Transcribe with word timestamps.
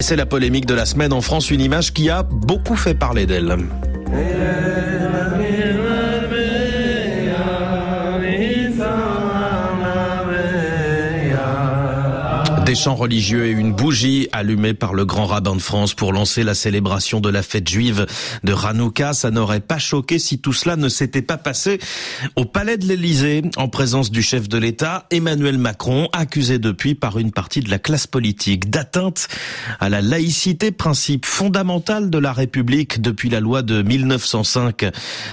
C'est 0.00 0.14
la 0.14 0.26
polémique 0.26 0.64
de 0.64 0.74
la 0.74 0.86
semaine 0.86 1.12
en 1.12 1.20
France, 1.20 1.50
une 1.50 1.60
image 1.60 1.92
qui 1.92 2.08
a 2.08 2.22
beaucoup 2.22 2.76
fait 2.76 2.94
parler 2.94 3.26
d'elle. 3.26 3.56
Des 12.68 12.74
chants 12.74 12.96
religieux 12.96 13.46
et 13.46 13.50
une 13.50 13.72
bougie 13.72 14.28
allumée 14.30 14.74
par 14.74 14.92
le 14.92 15.06
grand 15.06 15.24
rabbin 15.24 15.56
de 15.56 15.58
France 15.58 15.94
pour 15.94 16.12
lancer 16.12 16.42
la 16.42 16.52
célébration 16.52 17.18
de 17.18 17.30
la 17.30 17.42
fête 17.42 17.66
juive 17.66 18.04
de 18.44 18.52
Hanouka. 18.52 19.14
Ça 19.14 19.30
n'aurait 19.30 19.60
pas 19.60 19.78
choqué 19.78 20.18
si 20.18 20.38
tout 20.38 20.52
cela 20.52 20.76
ne 20.76 20.90
s'était 20.90 21.22
pas 21.22 21.38
passé 21.38 21.78
au 22.36 22.44
palais 22.44 22.76
de 22.76 22.84
l'Élysée 22.84 23.40
en 23.56 23.68
présence 23.68 24.10
du 24.10 24.20
chef 24.20 24.50
de 24.50 24.58
l'État, 24.58 25.06
Emmanuel 25.10 25.56
Macron, 25.56 26.10
accusé 26.12 26.58
depuis 26.58 26.94
par 26.94 27.18
une 27.18 27.32
partie 27.32 27.60
de 27.60 27.70
la 27.70 27.78
classe 27.78 28.06
politique 28.06 28.68
d'atteinte 28.68 29.28
à 29.80 29.88
la 29.88 30.02
laïcité, 30.02 30.70
principe 30.70 31.24
fondamental 31.24 32.10
de 32.10 32.18
la 32.18 32.34
République 32.34 33.00
depuis 33.00 33.30
la 33.30 33.40
loi 33.40 33.62
de 33.62 33.80
1905 33.80 34.84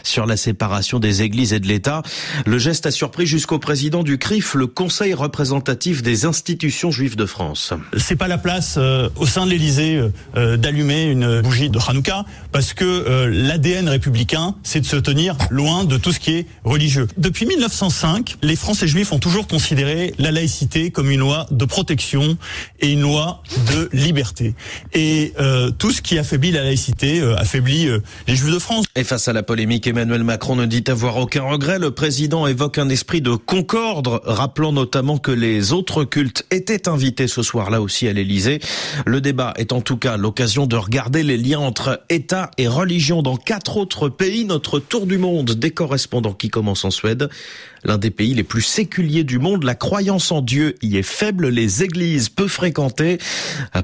sur 0.04 0.26
la 0.26 0.38
séparation 0.38 1.00
des 1.00 1.22
églises 1.22 1.52
et 1.52 1.60
de 1.60 1.68
l'État. 1.68 2.02
Le 2.46 2.60
geste 2.60 2.86
a 2.86 2.92
surpris 2.92 3.28
jusqu'au 3.28 3.60
président 3.60 4.04
du 4.04 4.18
CRIF, 4.18 4.54
le 4.54 4.68
Conseil 4.68 5.14
représentatif 5.14 6.02
des 6.02 6.26
institutions 6.26 6.92
juives 6.92 7.18
de 7.18 7.25
France. 7.26 7.74
C'est 7.98 8.16
pas 8.16 8.28
la 8.28 8.38
place 8.38 8.76
euh, 8.78 9.10
au 9.16 9.26
sein 9.26 9.46
de 9.46 9.52
l'Élysée 9.52 9.96
euh, 9.96 10.10
euh, 10.36 10.58
d'allumer 10.58 11.04
une 11.06 11.42
bougie 11.42 11.70
de 11.70 11.80
Hanouka 11.88 12.26
parce 12.52 12.74
que 12.74 13.28
l'ADN 13.28 13.90
républicain, 13.90 14.56
c'est 14.64 14.80
de 14.80 14.86
se 14.86 14.96
tenir 14.96 15.36
loin 15.50 15.84
de 15.84 15.98
tout 15.98 16.12
ce 16.12 16.20
qui 16.20 16.36
est 16.36 16.46
religieux. 16.64 17.08
Depuis 17.18 17.46
1905, 17.46 18.38
les 18.42 18.56
Français 18.56 18.88
juifs 18.88 19.12
ont 19.12 19.20
toujours 19.20 19.48
considéré 19.48 20.14
la 20.18 20.32
laïcité 20.32 20.92
comme 20.92 21.12
une 21.12 21.20
loi 21.20 21.48
de 21.52 21.66
protection 21.66 22.38
et 22.80 22.92
une 22.92 23.02
loi 23.02 23.44
de 23.74 23.90
liberté. 23.92 24.56
Et 24.94 25.34
tout 25.78 25.92
ce 25.92 26.02
qui 26.02 26.18
affaiblit 26.18 26.52
la 26.52 26.64
laïcité 26.64 27.22
affaiblit 27.38 27.90
les 28.28 28.36
juifs 28.36 28.54
de 28.54 28.60
France. 28.60 28.86
Et 28.96 29.04
face 29.04 29.28
à 29.28 29.34
la 29.34 29.44
polémique, 29.44 29.88
Emmanuel 29.88 30.24
Macron 30.24 30.56
ne 30.56 30.66
dit 30.66 30.84
avoir 30.88 31.18
aucun 31.18 31.44
regret. 31.44 31.78
Le 31.78 31.92
président 31.92 32.48
évoque 32.48 32.78
un 32.78 32.88
esprit 32.88 33.22
de 33.22 33.36
concorde, 33.36 34.08
rappelant 34.24 34.72
notamment 34.72 35.18
que 35.18 35.32
les 35.32 35.74
autres 35.74 36.06
cultes 36.06 36.46
étaient 36.52 36.88
invités 36.88 37.15
ce 37.28 37.42
soir-là 37.44 37.82
aussi 37.82 38.08
à 38.08 38.14
l'Elysée. 38.14 38.60
Le 39.06 39.22
débat 39.22 39.54
est 39.58 39.72
en 39.72 39.82
tout 39.82 39.98
cas 39.98 40.18
l'occasion 40.18 40.68
de 40.68 40.76
regarder 40.76 41.24
les 41.24 41.38
liens 41.38 41.60
entre 41.60 42.02
État 42.10 42.52
et 42.58 42.68
religion 42.68 43.22
dans 43.22 43.38
quatre 43.38 43.78
autres 43.78 44.10
pays. 44.10 44.46
Notre 44.46 44.80
tour 44.80 45.06
du 45.06 45.18
monde 45.18 45.52
des 45.52 45.72
correspondants 45.72 46.34
qui 46.34 46.50
commence 46.50 46.86
en 46.86 46.92
Suède 46.92 47.30
l'un 47.86 47.98
des 47.98 48.12
pays 48.12 48.34
les 48.34 48.44
plus 48.44 48.62
séculiers 48.62 49.24
du 49.24 49.40
monde. 49.40 49.64
La 49.64 49.76
croyance 49.76 50.32
en 50.32 50.42
Dieu 50.42 50.76
y 50.82 50.98
est 50.98 51.04
faible, 51.04 51.48
les 51.48 51.84
églises 51.84 52.30
peu 52.30 52.48
fréquentées. 52.48 53.20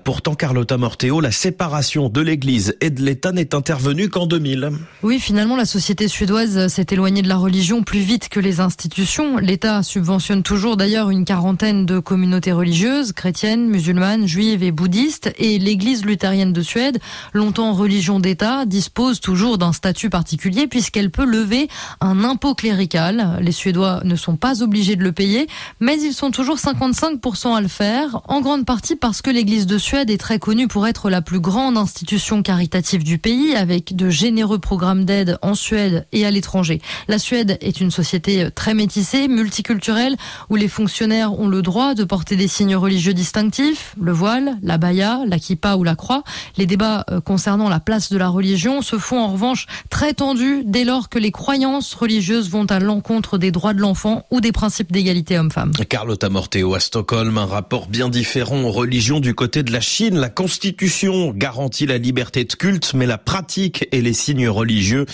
Pourtant, 0.04 0.34
Carlotta 0.34 0.78
Morteo, 0.78 1.22
la 1.22 1.32
séparation 1.32 2.10
de 2.10 2.22
l'église 2.22 2.76
et 2.82 2.90
de 2.90 3.02
l'État 3.02 3.32
n'est 3.32 3.56
intervenue 3.56 4.10
qu'en 4.10 4.26
2000. 4.26 4.72
Oui, 5.04 5.20
finalement, 5.20 5.56
la 5.56 5.66
société 5.66 6.08
suédoise 6.08 6.68
s'est 6.68 6.88
éloignée 6.90 7.22
de 7.22 7.28
la 7.28 7.38
religion 7.38 7.84
plus 7.84 8.00
vite 8.00 8.30
que 8.30 8.40
les 8.40 8.60
institutions. 8.60 9.38
L'État 9.38 9.84
subventionne 9.84 10.44
toujours 10.44 10.78
d'ailleurs 10.78 11.12
une 11.12 11.26
quarantaine 11.26 11.86
de 11.86 12.00
communautés 12.00 12.52
religieuses, 12.52 13.14
chrétiennes, 13.22 13.68
musulmanes, 13.68 14.26
juives 14.26 14.64
et 14.64 14.72
bouddhistes. 14.72 15.32
Et 15.38 15.60
l'église 15.60 16.04
luthérienne 16.04 16.54
de 16.54 16.64
Suède, 16.64 16.98
longtemps 17.34 17.72
religion 17.74 18.20
d'État, 18.20 18.66
dispose 18.66 19.20
toujours 19.20 19.60
d'un 19.60 19.74
statut 19.74 20.10
particulier 20.10 20.66
puisqu'elle 20.66 21.12
peut 21.12 21.24
lever 21.24 21.68
un 22.00 22.24
impôt 22.24 22.56
clérical. 22.56 23.38
Les 23.40 23.52
Suédois 23.52 24.02
ne 24.06 24.16
sont 24.16 24.38
pas 24.38 24.64
obligés 24.64 24.96
de 24.96 25.04
le 25.04 25.12
payer, 25.12 25.46
mais 25.80 26.02
ils 26.02 26.14
sont 26.14 26.32
toujours 26.32 26.56
55% 26.58 27.56
à 27.56 27.62
le 27.62 27.68
faire, 27.68 28.22
en 28.28 28.42
grande 28.42 28.66
partie 28.66 28.96
parce 28.96 29.22
que 29.22 29.30
l'Église 29.30 29.68
de 29.68 29.78
Suède 29.78 30.10
est 30.10 30.18
très 30.18 30.40
connue 30.40 30.68
pour 30.68 30.88
être 30.88 31.12
la 31.12 31.22
plus 31.22 31.40
grande 31.40 31.78
institution 31.78 32.42
caritative 32.42 33.04
du 33.04 33.20
pays, 33.20 33.54
avec 33.54 33.96
de 33.96 34.10
généreux 34.10 34.58
programmes 34.58 35.06
d'aide 35.06 35.38
en 35.44 35.54
Suède 35.54 36.08
et 36.12 36.26
à 36.26 36.32
l'étranger. 36.32 36.82
La 37.08 37.20
Suède 37.20 37.60
est 37.62 37.82
une 37.82 37.92
société 37.92 38.50
très 38.50 38.74
métissée, 38.74 39.28
multiculturelle, 39.28 40.18
où 40.50 40.56
les 40.56 40.68
fonctionnaires 40.68 41.40
ont 41.40 41.48
le 41.48 41.62
droit 41.62 41.94
de 41.94 42.04
porter 42.04 42.36
des 42.36 42.48
signes 42.48 42.76
religieux 42.76 43.01
distinctifs, 43.10 43.96
le 44.00 44.12
voile, 44.12 44.58
la 44.62 44.78
baya, 44.78 45.22
la 45.26 45.40
kippa 45.40 45.76
ou 45.76 45.84
la 45.84 45.96
croix. 45.96 46.24
Les 46.58 46.68
débats 46.68 47.06
euh, 47.10 47.22
concernant 47.22 47.70
la 47.70 47.80
place 47.80 48.12
de 48.12 48.18
la 48.18 48.30
religion 48.30 48.84
se 48.84 48.98
font 48.98 49.20
en 49.20 49.30
revanche 49.30 49.66
très 49.90 50.14
tendus 50.14 50.62
dès 50.66 50.84
lors 50.84 51.10
que 51.10 51.18
les 51.18 51.32
croyances 51.32 51.94
religieuses 51.94 52.50
vont 52.50 52.66
à 52.66 52.80
l'encontre 52.80 53.38
des 53.38 53.52
droits 53.52 53.74
de 53.74 53.80
l'enfant 53.80 54.26
ou 54.30 54.42
des 54.42 54.52
principes 54.52 54.92
d'égalité 54.92 55.40
homme-femme. 55.40 55.72
Carlotta 55.90 56.30
Morteo 56.30 56.76
à 56.76 56.80
Stockholm, 56.80 57.38
un 57.38 57.46
rapport 57.46 57.88
bien 57.88 58.10
différent 58.10 58.62
aux 58.62 58.72
religions 58.72 59.20
du 59.20 59.34
côté 59.34 59.64
de 59.64 59.72
la 59.72 59.82
Chine. 59.82 60.18
La 60.18 60.30
constitution 60.30 61.32
garantit 61.32 61.86
la 61.86 61.98
liberté 61.98 62.44
de 62.44 62.54
culte, 62.54 62.94
mais 62.94 63.06
la 63.06 63.18
pratique 63.18 63.88
et 63.92 64.02
les 64.02 64.14
signes 64.14 64.50
religieux 64.50 65.06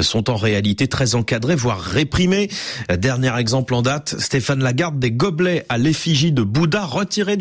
sont 0.00 0.30
en 0.30 0.36
réalité 0.36 0.88
très 0.88 1.14
encadrés, 1.14 1.56
voire 1.56 1.80
réprimés. 1.80 2.48
Dernier 2.96 3.36
exemple 3.38 3.74
en 3.74 3.82
date, 3.82 4.14
Stéphane 4.18 4.62
Lagarde, 4.62 4.98
des 4.98 5.10
gobelets 5.10 5.66
à 5.68 5.78
l'effigie 5.78 6.32
de 6.32 6.42
Bouddha 6.42 6.84
retirés 6.84 7.33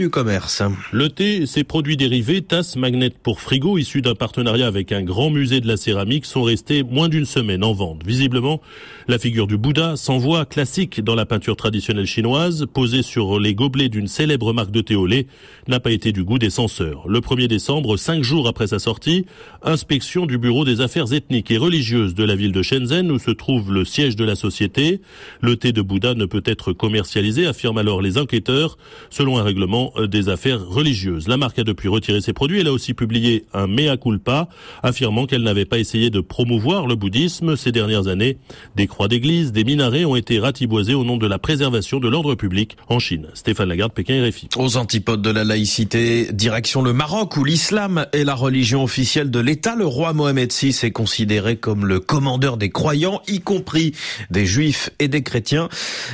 Le 0.91 1.09
thé, 1.09 1.45
ses 1.45 1.63
produits 1.63 1.97
dérivés, 1.97 2.41
tasses, 2.41 2.75
magnètes 2.75 3.17
pour 3.19 3.41
frigo, 3.41 3.77
issus 3.77 4.01
d'un 4.01 4.15
partenariat 4.15 4.65
avec 4.65 4.91
un 4.91 5.03
grand 5.03 5.29
musée 5.29 5.61
de 5.61 5.67
la 5.67 5.77
céramique, 5.77 6.25
sont 6.25 6.41
restés 6.41 6.81
moins 6.81 7.09
d'une 7.09 7.25
semaine 7.25 7.63
en 7.63 7.73
vente. 7.73 8.01
Visiblement, 8.03 8.59
la 9.07 9.19
figure 9.19 9.45
du 9.45 9.57
Bouddha 9.57 9.95
s'envoie 9.95 10.45
classique 10.45 11.01
dans 11.01 11.13
la 11.13 11.27
peinture 11.27 11.55
traditionnelle 11.55 12.07
chinoise, 12.07 12.65
posée 12.73 13.03
sur 13.03 13.39
les 13.39 13.53
gobelets 13.53 13.89
d'une 13.89 14.07
célèbre 14.07 14.51
marque 14.51 14.71
de 14.71 14.81
thé 14.81 14.95
au 14.95 15.05
lait, 15.05 15.27
n'a 15.67 15.79
pas 15.79 15.91
été 15.91 16.11
du 16.11 16.23
goût 16.23 16.39
des 16.39 16.49
censeurs. 16.49 17.07
Le 17.07 17.19
1er 17.19 17.47
décembre, 17.47 17.95
cinq 17.97 18.23
jours 18.23 18.47
après 18.47 18.67
sa 18.67 18.79
sortie, 18.79 19.25
inspection 19.61 20.25
du 20.25 20.39
bureau 20.39 20.65
des 20.65 20.81
affaires 20.81 21.13
ethniques 21.13 21.51
et 21.51 21.57
religieuses 21.57 22.15
de 22.15 22.23
la 22.23 22.35
ville 22.35 22.51
de 22.51 22.63
Shenzhen, 22.63 23.11
où 23.11 23.19
se 23.19 23.31
trouve 23.31 23.71
le 23.71 23.85
siège 23.85 24.15
de 24.15 24.25
la 24.25 24.35
société. 24.35 25.01
Le 25.41 25.55
thé 25.55 25.71
de 25.71 25.83
Bouddha 25.83 26.15
ne 26.15 26.25
peut 26.25 26.43
être 26.45 26.73
commercialisé, 26.73 27.45
affirment 27.45 27.77
alors 27.77 28.01
les 28.01 28.17
enquêteurs, 28.17 28.77
selon 29.11 29.37
un 29.37 29.43
règlement 29.43 29.82
des 30.07 30.29
affaires 30.29 30.66
religieuses. 30.66 31.27
La 31.27 31.38
marque 31.38 31.59
a 31.59 31.63
depuis 31.63 31.89
retiré 31.89 32.21
ses 32.21 32.33
produits. 32.33 32.59
Elle 32.59 32.67
a 32.67 32.73
aussi 32.73 32.94
publié 32.94 33.45
un 33.53 33.67
mea 33.67 33.97
culpa, 33.97 34.47
affirmant 34.81 35.25
qu'elle 35.25 35.44
n'avait 35.44 35.66
pas 35.66 35.79
essayé 35.79 36.09
de 36.09 36.19
promouvoir 36.19 36.88
le 36.88 36.95
bouddhisme 36.95 37.55
ces 37.55 37.71
dernières 37.71 38.07
années. 38.07 38.38
Des 38.75 38.88
croix 38.88 39.07
d'église, 39.07 39.51
des 39.51 39.63
minarets 39.63 40.05
ont 40.05 40.16
été 40.16 40.39
ratiboisés 40.39 40.94
au 40.94 41.03
nom 41.03 41.17
de 41.17 41.27
la 41.27 41.39
préservation 41.39 41.99
de 41.99 42.07
l'ordre 42.07 42.35
public 42.35 42.77
en 42.88 42.99
Chine. 42.99 43.27
Stéphane 43.33 43.69
Lagarde, 43.69 43.94
Pékin, 43.94 44.25
RFI. 44.27 44.49
Aux 44.57 44.77
antipodes 44.77 45.21
de 45.21 45.29
la 45.29 45.44
laïcité, 45.44 46.31
direction 46.31 46.81
le 46.81 46.94
Maroc 46.94 47.38
où 47.38 47.44
l'islam 47.44 48.05
est 48.13 48.23
la 48.23 48.35
religion 48.35 48.83
officielle 48.83 49.31
de 49.31 49.39
l'État. 49.39 49.75
Le 49.75 49.85
roi 49.85 50.13
Mohamed 50.13 50.51
VI 50.51 50.77
est 50.83 50.91
considéré 50.91 51.57
comme 51.57 51.85
le 51.85 52.00
commandeur 52.00 52.57
des 52.57 52.69
croyants, 52.69 53.21
y 53.27 53.39
compris 53.39 53.94
des 54.29 54.45
juifs 54.45 54.89
et 55.00 55.07
des 55.07 55.23
chrétiens. 55.23 55.69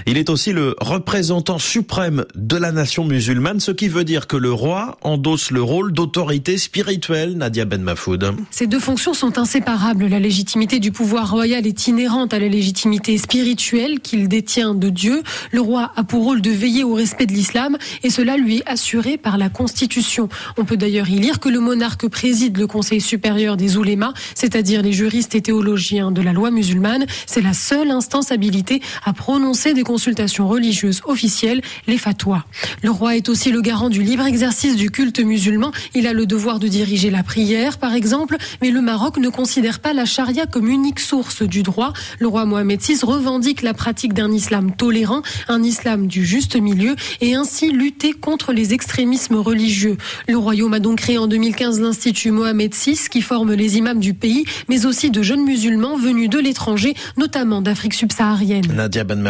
Il 0.05 0.17
est 0.17 0.29
aussi 0.29 0.53
le 0.53 0.75
représentant 0.79 1.59
suprême 1.59 2.25
de 2.35 2.57
la 2.57 2.71
nation 2.71 3.05
musulmane, 3.05 3.58
ce 3.59 3.71
qui 3.71 3.87
veut 3.87 4.03
dire 4.03 4.27
que 4.27 4.37
le 4.37 4.51
roi 4.51 4.97
endosse 5.01 5.51
le 5.51 5.61
rôle 5.61 5.91
d'autorité 5.91 6.57
spirituelle, 6.57 7.37
Nadia 7.37 7.65
Ben 7.65 7.81
Mafoud. 7.81 8.35
Ces 8.51 8.67
deux 8.67 8.79
fonctions 8.79 9.13
sont 9.13 9.37
inséparables. 9.37 10.07
La 10.07 10.19
légitimité 10.19 10.79
du 10.79 10.91
pouvoir 10.91 11.29
royal 11.31 11.65
est 11.67 11.87
inhérente 11.87 12.33
à 12.33 12.39
la 12.39 12.47
légitimité 12.47 13.17
spirituelle 13.17 13.99
qu'il 13.99 14.27
détient 14.27 14.73
de 14.73 14.89
Dieu. 14.89 15.23
Le 15.51 15.61
roi 15.61 15.91
a 15.95 16.03
pour 16.03 16.23
rôle 16.23 16.41
de 16.41 16.51
veiller 16.51 16.83
au 16.83 16.93
respect 16.93 17.25
de 17.25 17.33
l'islam 17.33 17.77
et 18.03 18.09
cela 18.09 18.37
lui 18.37 18.57
est 18.57 18.67
assuré 18.67 19.17
par 19.17 19.37
la 19.37 19.49
Constitution. 19.49 20.29
On 20.57 20.65
peut 20.65 20.77
d'ailleurs 20.77 21.09
y 21.09 21.19
lire 21.19 21.39
que 21.39 21.49
le 21.49 21.59
monarque 21.59 22.07
préside 22.07 22.57
le 22.57 22.67
Conseil 22.67 23.01
supérieur 23.01 23.57
des 23.57 23.77
oulémas, 23.77 24.13
c'est-à-dire 24.35 24.81
les 24.81 24.93
juristes 24.93 25.35
et 25.35 25.41
théologiens 25.41 26.11
de 26.11 26.21
la 26.21 26.33
loi 26.33 26.51
musulmane. 26.51 27.05
C'est 27.25 27.41
la 27.41 27.53
seule 27.53 27.91
instance 27.91 28.31
habilitée 28.31 28.81
à 29.05 29.13
prononcer 29.13 29.73
des 29.73 29.83
consultations 29.83 30.47
religieuses 30.47 31.01
officielles, 31.05 31.61
les 31.87 31.97
fatwas. 31.97 32.43
Le 32.83 32.91
roi 32.91 33.15
est 33.15 33.29
aussi 33.29 33.48
le 33.51 33.61
garant 33.61 33.89
du 33.89 34.03
libre 34.03 34.25
exercice 34.25 34.75
du 34.75 34.91
culte 34.91 35.19
musulman. 35.19 35.71
Il 35.95 36.07
a 36.07 36.13
le 36.13 36.25
devoir 36.25 36.59
de 36.59 36.67
diriger 36.67 37.09
la 37.09 37.23
prière, 37.23 37.77
par 37.77 37.93
exemple, 37.93 38.37
mais 38.61 38.71
le 38.71 38.81
Maroc 38.81 39.17
ne 39.17 39.29
considère 39.29 39.79
pas 39.79 39.93
la 39.93 40.05
charia 40.05 40.45
comme 40.45 40.67
unique 40.67 40.99
source 40.99 41.43
du 41.43 41.63
droit. 41.63 41.93
Le 42.19 42.27
roi 42.27 42.45
Mohamed 42.45 42.81
VI 42.81 42.99
revendique 43.03 43.61
la 43.61 43.73
pratique 43.73 44.13
d'un 44.13 44.31
islam 44.31 44.75
tolérant, 44.75 45.21
un 45.47 45.63
islam 45.63 46.07
du 46.07 46.25
juste 46.25 46.55
milieu 46.55 46.95
et 47.21 47.35
ainsi 47.35 47.71
lutter 47.71 48.13
contre 48.13 48.53
les 48.53 48.73
extrémismes 48.73 49.37
religieux. 49.37 49.97
Le 50.27 50.37
royaume 50.37 50.73
a 50.73 50.79
donc 50.79 50.99
créé 50.99 51.17
en 51.17 51.27
2015 51.27 51.79
l'Institut 51.79 52.31
Mohamed 52.31 52.73
VI 52.73 52.97
qui 53.09 53.21
forme 53.21 53.53
les 53.53 53.77
imams 53.77 53.99
du 53.99 54.13
pays, 54.13 54.45
mais 54.67 54.85
aussi 54.85 55.11
de 55.11 55.21
jeunes 55.21 55.43
musulmans 55.43 55.97
venus 55.97 56.29
de 56.29 56.39
l'étranger, 56.39 56.93
notamment 57.17 57.61
d'Afrique 57.61 57.93
subsaharienne. 57.93 58.65
Nadia 58.73 59.03
Ben 59.03 59.23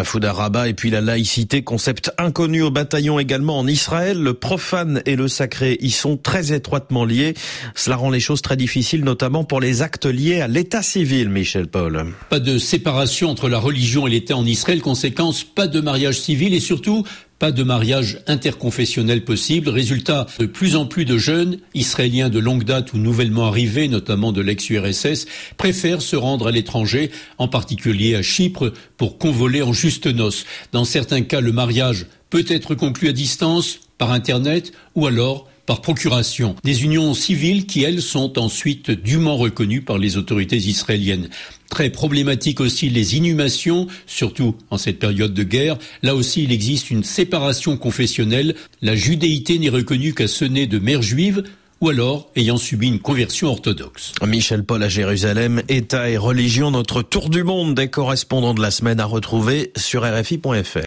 et 0.65 0.73
puis 0.73 0.89
la 0.89 1.01
laïcité, 1.01 1.63
concept 1.63 2.11
inconnu 2.17 2.61
au 2.61 2.71
bataillon 2.71 3.19
également 3.19 3.59
en 3.59 3.67
Israël. 3.67 4.08
Le 4.17 4.33
profane 4.33 5.01
et 5.05 5.15
le 5.15 5.27
sacré 5.27 5.77
y 5.81 5.91
sont 5.91 6.17
très 6.17 6.53
étroitement 6.53 7.05
liés. 7.05 7.33
Cela 7.75 7.95
rend 7.95 8.09
les 8.09 8.19
choses 8.19 8.41
très 8.41 8.57
difficiles, 8.57 9.03
notamment 9.03 9.43
pour 9.43 9.59
les 9.59 9.81
actes 9.81 10.05
liés 10.05 10.41
à 10.41 10.47
l'état 10.47 10.81
civil, 10.81 11.29
Michel 11.29 11.67
Paul. 11.67 12.05
Pas 12.29 12.39
de 12.39 12.57
séparation 12.57 13.29
entre 13.29 13.49
la 13.49 13.59
religion 13.59 14.07
et 14.07 14.09
l'État 14.09 14.35
en 14.35 14.45
Israël, 14.45 14.81
conséquence, 14.81 15.43
pas 15.43 15.67
de 15.67 15.81
mariage 15.81 16.19
civil 16.19 16.53
et 16.53 16.59
surtout 16.59 17.05
pas 17.39 17.51
de 17.53 17.63
mariage 17.63 18.19
interconfessionnel 18.27 19.23
possible. 19.23 19.69
Résultat, 19.69 20.27
de 20.39 20.45
plus 20.45 20.75
en 20.75 20.85
plus 20.85 21.05
de 21.05 21.17
jeunes, 21.17 21.57
israéliens 21.73 22.29
de 22.29 22.37
longue 22.37 22.65
date 22.65 22.91
ou 22.93 22.97
nouvellement 22.97 23.47
arrivés, 23.47 23.87
notamment 23.87 24.33
de 24.33 24.41
l'ex-URSS, 24.41 25.25
préfèrent 25.55 26.01
se 26.01 26.17
rendre 26.17 26.47
à 26.47 26.51
l'étranger, 26.51 27.11
en 27.37 27.47
particulier 27.47 28.15
à 28.15 28.21
Chypre, 28.21 28.73
pour 28.97 29.17
convoler 29.17 29.61
en 29.61 29.71
juste 29.71 30.05
noces. 30.05 30.45
Dans 30.73 30.83
certains 30.83 31.21
cas, 31.21 31.39
le 31.39 31.53
mariage 31.53 32.07
peut 32.29 32.45
être 32.49 32.75
conclu 32.75 33.07
à 33.07 33.13
distance, 33.13 33.79
par 33.99 34.11
Internet, 34.11 34.71
ou 34.95 35.05
alors 35.05 35.47
par 35.67 35.81
procuration. 35.81 36.55
Des 36.63 36.83
unions 36.83 37.13
civiles 37.13 37.67
qui, 37.67 37.83
elles, 37.83 38.01
sont 38.01 38.39
ensuite 38.39 38.89
dûment 38.89 39.37
reconnues 39.37 39.83
par 39.83 39.99
les 39.99 40.17
autorités 40.17 40.57
israéliennes. 40.57 41.29
Très 41.69 41.91
problématique 41.91 42.59
aussi 42.59 42.89
les 42.89 43.17
inhumations, 43.17 43.85
surtout 44.07 44.55
en 44.71 44.79
cette 44.79 44.97
période 44.97 45.35
de 45.35 45.43
guerre. 45.43 45.77
Là 46.01 46.15
aussi, 46.15 46.41
il 46.41 46.51
existe 46.51 46.89
une 46.89 47.03
séparation 47.03 47.77
confessionnelle. 47.77 48.55
La 48.81 48.95
judéité 48.95 49.59
n'est 49.59 49.69
reconnue 49.69 50.15
qu'à 50.15 50.27
ce 50.27 50.43
nez 50.43 50.65
de 50.65 50.79
mère 50.79 51.03
juive, 51.03 51.43
ou 51.81 51.89
alors 51.89 52.29
ayant 52.35 52.57
subi 52.57 52.87
une 52.87 52.99
conversion 52.99 53.49
orthodoxe. 53.49 54.13
Michel 54.25 54.63
Paul 54.63 54.83
à 54.83 54.89
Jérusalem, 54.89 55.61
État 55.69 56.09
et 56.09 56.17
religion, 56.17 56.71
notre 56.71 57.01
tour 57.01 57.29
du 57.29 57.43
monde 57.43 57.75
des 57.75 57.89
correspondants 57.89 58.53
de 58.53 58.61
la 58.61 58.71
semaine 58.71 58.99
à 58.99 59.05
retrouver 59.05 59.71
sur 59.77 60.03
RFI.fr. 60.03 60.77